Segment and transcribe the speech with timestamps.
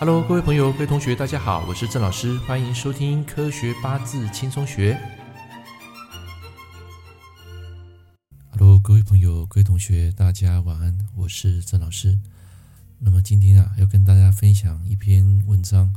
[0.00, 4.94] Hello，各位朋友、各位同学，大家好，我是郑老师，欢迎收听《科学八字轻松学》。
[8.50, 12.18] Hello，各位朋友、各位同学，大家晚安，我是郑老师。
[12.98, 15.94] 那么今天啊，要跟大家分享一篇文章，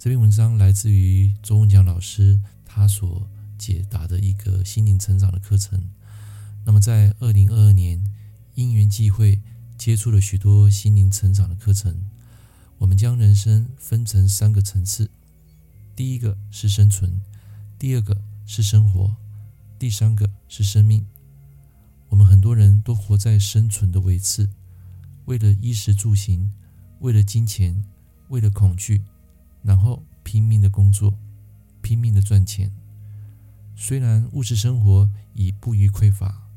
[0.00, 5.80] 这篇文章来自于周文强老师，他所解答的一个心灵成长的课程。
[6.64, 8.04] 那么在二零二二年，
[8.56, 9.40] 因缘际会，
[9.78, 12.10] 接触了许多心灵成长的课程。
[12.78, 15.10] 我们将人生分成三个层次：
[15.96, 17.20] 第一个是生存，
[17.78, 19.16] 第二个是生活，
[19.78, 21.06] 第三个是生命。
[22.08, 24.50] 我们很多人都活在生存的维次，
[25.24, 26.52] 为了衣食住行，
[27.00, 27.84] 为了金钱，
[28.28, 29.02] 为了恐惧，
[29.62, 31.18] 然后拼命的工作，
[31.80, 32.70] 拼命的赚钱。
[33.74, 36.48] 虽然物质生活已不虞匮乏，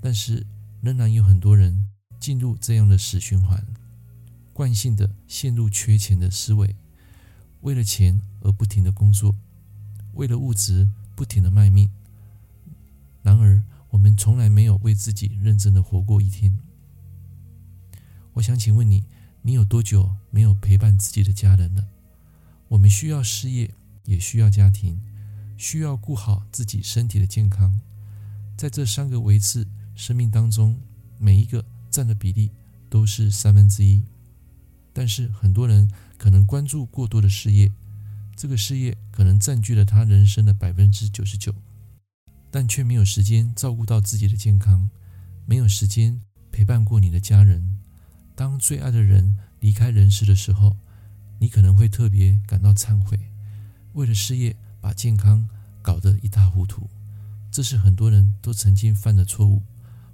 [0.00, 0.46] 但是
[0.80, 1.88] 仍然有很多人
[2.20, 3.66] 进入这样的死循环，
[4.60, 6.76] 惯性的陷入缺钱的思维，
[7.62, 9.34] 为了钱而不停的工作，
[10.12, 10.86] 为了物质
[11.16, 11.88] 不停的卖命。
[13.22, 16.58] 然而，我们从来没有为自己认真的活过一天。
[18.34, 19.04] 我想请问你，
[19.40, 21.88] 你有多久没有陪伴自己的家人了？
[22.68, 23.72] 我们需要事业，
[24.04, 25.00] 也需要家庭，
[25.56, 27.80] 需要顾好自己身体的健康。
[28.58, 30.78] 在这三个维次生命当中，
[31.16, 32.50] 每一个占的比例
[32.90, 34.04] 都是三分之一。
[34.92, 37.70] 但是很多人可能关注过多的事业，
[38.36, 41.54] 这个事业可能占据了他人生的百分之九十九。
[42.50, 44.90] 但却没有时间照顾到自己的健康，
[45.46, 47.78] 没有时间陪伴过你的家人。
[48.34, 50.76] 当最爱的人离开人世的时候，
[51.38, 53.18] 你可能会特别感到忏悔，
[53.92, 55.48] 为了事业把健康
[55.80, 56.90] 搞得一塌糊涂。
[57.52, 59.62] 这是很多人都曾经犯的错误，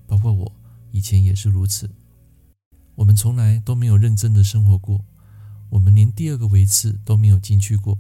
[0.07, 0.53] 包括我
[0.91, 1.91] 以前也是如此。
[2.97, 5.05] 我们从来都没有认真的生活过，
[5.71, 7.99] 我们连第二个维次都没有进去过，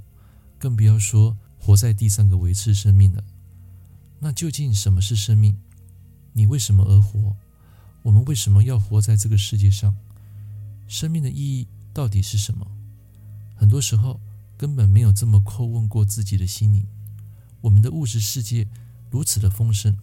[0.58, 3.22] 更不要说活在第三个维次生命了。
[4.18, 5.54] 那究竟什么是生命？
[6.32, 7.36] 你为什么而活？
[8.02, 9.94] 我们为什么要活在这个世界上？
[10.86, 12.66] 生命的意义到底是什么？
[13.54, 14.20] 很多时候
[14.56, 16.86] 根本没有这么叩问过自己的心灵。
[17.60, 18.66] 我们的物质世界
[19.10, 19.94] 如此的丰盛，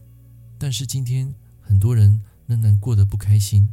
[0.59, 3.69] 但是今天很多人仍然过得不开心，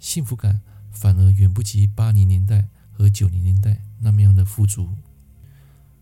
[0.00, 0.60] 幸福感
[0.90, 4.90] 反而远不及八零年代和九零年代那么样的富足。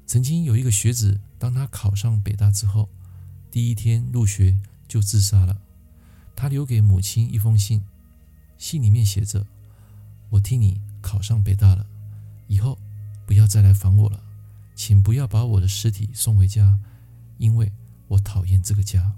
[0.06, 2.88] 曾经有一个学子，当他考上北大之后，
[3.50, 4.56] 第一天入学
[4.86, 5.60] 就自杀了。
[6.36, 7.82] 他留给母亲一封信，
[8.58, 9.46] 信里面写着
[10.30, 11.86] ：“我替你考上北大了，
[12.46, 12.78] 以后
[13.26, 14.22] 不要再来烦我了，
[14.74, 16.78] 请不要把我的尸体送回家，
[17.38, 17.72] 因为
[18.08, 19.14] 我讨厌这个家。”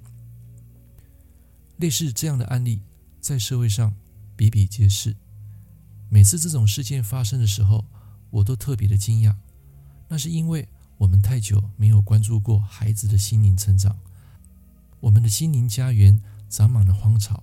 [1.76, 2.80] 类似这样的案例
[3.20, 3.94] 在社会上
[4.38, 5.16] 比比皆是。
[6.08, 7.84] 每次这种事件发生的时候，
[8.30, 9.34] 我都特别的惊讶。
[10.08, 13.98] 那是因为我们太久没有关注过孩子的心灵成长。
[15.00, 17.42] 我们的心灵家园长满了荒草，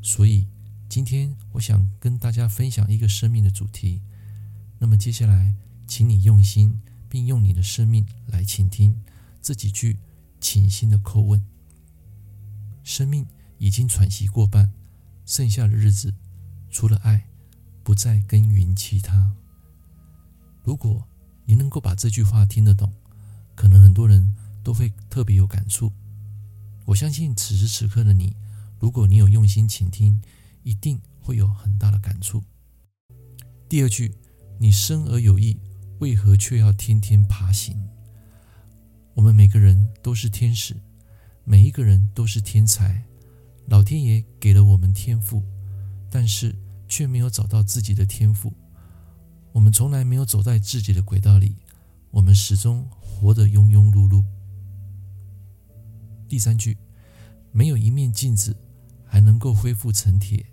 [0.00, 0.48] 所以
[0.88, 4.00] 今天我想跟大家分享一个生命的主题。
[4.78, 5.54] 那么接下来，
[5.86, 8.98] 请你用心，并用你的生命来倾听
[9.42, 9.98] 这几句
[10.40, 11.44] 倾心的叩问。
[12.82, 13.26] 生命
[13.58, 14.72] 已经喘息过半，
[15.24, 16.14] 剩下的日子，
[16.70, 17.26] 除了爱，
[17.82, 19.34] 不再耕耘其他。
[20.62, 21.06] 如果
[21.44, 22.92] 你能够把这句话听得懂，
[23.54, 25.92] 可能很多人都会特别有感触。
[26.86, 28.36] 我相信此时此刻的你，
[28.78, 30.20] 如果你有用心倾听，
[30.62, 32.42] 一定会有很大的感触。
[33.68, 34.14] 第二句，
[34.58, 35.58] 你生而有意，
[36.00, 37.88] 为何却要天天爬行？
[39.14, 40.76] 我们每个人都是天使，
[41.44, 43.02] 每一个人都是天才。
[43.66, 45.42] 老天爷给了我们天赋，
[46.10, 46.54] 但是
[46.86, 48.52] 却没有找到自己的天赋。
[49.52, 51.56] 我们从来没有走在自己的轨道里，
[52.10, 54.22] 我们始终活得庸庸碌碌。
[56.28, 56.76] 第三句，
[57.52, 58.56] 没有一面镜子
[59.04, 60.44] 还能够恢复成铁，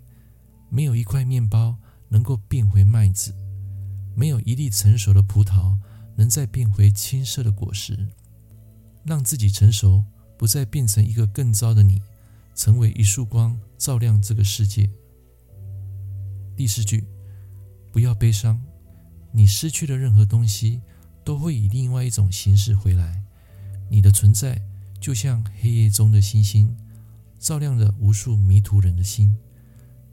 [0.70, 1.76] 没有一块面包
[2.08, 3.34] 能够变回麦子，
[4.14, 5.76] 没有一粒成熟的葡萄
[6.16, 8.08] 能再变回青涩的果实。
[9.04, 10.04] 让自己成熟，
[10.38, 12.00] 不再变成一个更糟的你，
[12.54, 14.88] 成为一束光，照亮这个世界。
[16.56, 17.04] 第四句，
[17.90, 18.60] 不要悲伤，
[19.32, 20.80] 你失去的任何东西
[21.24, 23.22] 都会以另外一种形式回来，
[23.88, 24.60] 你的存在。
[25.00, 26.72] 就像黑夜中的星星，
[27.40, 29.34] 照亮了无数迷途人的心；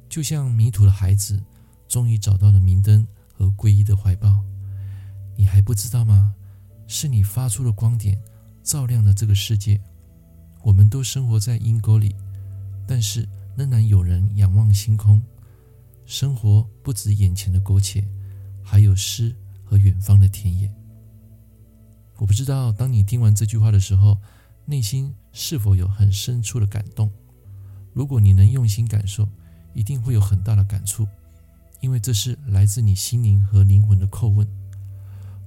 [0.09, 1.39] 就像迷途的孩子，
[1.87, 4.43] 终于找到了明灯和皈依的怀抱。
[5.35, 6.33] 你还不知道吗？
[6.87, 8.19] 是你发出的光点，
[8.63, 9.79] 照亮了这个世界。
[10.63, 12.15] 我们都生活在阴沟里，
[12.89, 15.21] 但是仍然有人仰望星空。
[16.07, 18.03] 生活不止眼前的苟且，
[18.63, 20.73] 还有诗和远方的田野。
[22.17, 24.17] 我不知道，当你听完这句话的时候，
[24.65, 27.11] 内心是否有很深处的感动？
[27.93, 29.29] 如果你能用心感受，
[29.75, 31.07] 一定会有很大的感触，
[31.81, 34.47] 因为这是来自你心灵和灵魂的叩问。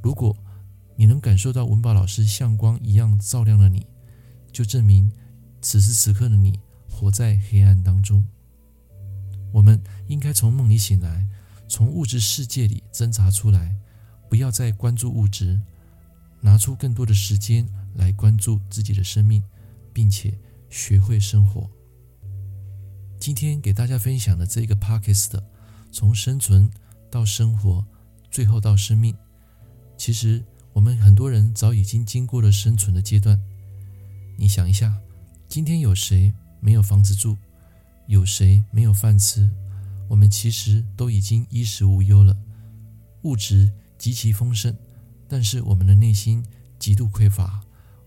[0.01, 0.37] 如果
[0.95, 3.85] 你能感受到文宝老师像光一样照亮了你，
[4.53, 5.11] 就证明
[5.61, 6.61] 此时此刻的你
[7.03, 8.25] 活在黑暗当中。
[9.51, 11.27] 我们应该从梦里醒来，
[11.67, 13.77] 从物质世界里挣扎出来，
[14.31, 15.61] 不要再关注物质。
[16.41, 19.43] 拿出更多的时间来关注自己的生命，
[19.93, 20.39] 并且
[20.71, 21.69] 学会生活。
[23.19, 25.43] 今天给大家分享的这个 Podcast，
[25.91, 26.71] 从生存
[27.11, 27.85] 到生活，
[28.31, 29.13] 最后到生命。
[29.97, 33.41] 其实我们很多人早已经经过了生存的阶段。
[34.39, 35.01] 你想一下，
[35.49, 36.33] 今天有谁
[36.65, 37.37] 没有房子住？
[38.07, 39.51] 有谁没有饭吃？
[40.09, 42.37] 我们其实都已经衣食无忧了，
[43.23, 44.73] 物质极其丰盛。
[45.27, 46.45] 但是我们的内心
[46.79, 47.61] 极度匮乏，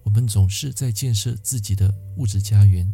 [0.03, 2.89] 我们总是在建设自己的物质家园，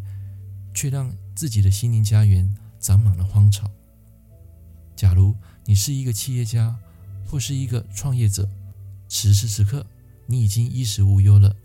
[0.73, 3.69] 却让自己的心灵家园长满了荒草。
[4.95, 5.35] 假如
[5.65, 6.75] 你是一个企业家
[7.27, 8.49] 或是一个创业者，
[9.07, 9.85] 此时此刻
[10.25, 11.55] 你已经衣食无忧了，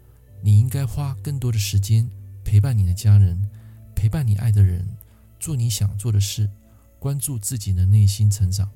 [0.42, 2.10] 你应该花更多的时间
[2.44, 3.49] 陪伴你的家人，
[3.96, 4.87] 陪伴你爱的人，
[5.40, 6.48] 做你想做的事，
[7.00, 8.70] 关注自己的内心成长。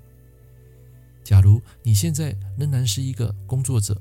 [1.23, 4.01] 假如你现在仍然是一个工作者，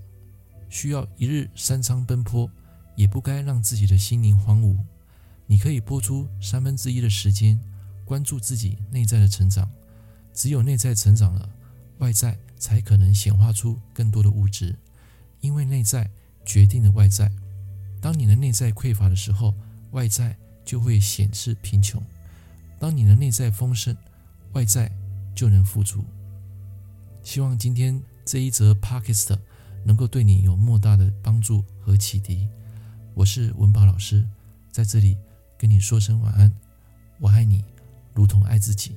[0.70, 2.50] 需要一日三餐奔波，
[2.96, 4.76] 也不该让自己的心灵荒芜。
[5.46, 7.60] 你可以拨出三分之一的时间，
[8.06, 9.70] 关注自己内在的成长。
[10.34, 11.50] 只有内在成长了，
[11.98, 14.76] 外在才可能显化出更多的物质。
[15.42, 16.10] 因为内在
[16.46, 17.32] 决定了外在。
[18.02, 19.54] 当你的内在匮乏的时候，
[19.92, 20.38] 外在
[20.70, 22.00] 就会显示贫穷；
[22.78, 23.98] 当你的内在丰盛，
[24.54, 24.88] 外在
[25.34, 26.06] 就能富足。
[27.24, 29.36] 希望今天这一则 Podcast
[29.84, 32.48] 能够对你有莫大的帮助和启迪。
[33.16, 34.24] 我是文宝老师，
[34.72, 35.18] 在这里
[35.58, 36.54] 跟你说声晚安。
[37.20, 37.66] 我爱你，
[38.14, 38.96] 如同爱自己。